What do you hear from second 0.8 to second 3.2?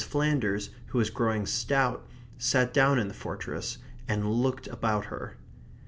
who was growing stout, sat down in the